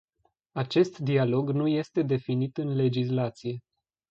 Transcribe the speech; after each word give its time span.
Acest 0.51 0.99
dialog 0.99 1.49
nu 1.49 1.67
este 1.67 2.01
definit 2.03 2.57
în 2.57 2.75
legislație. 2.75 3.63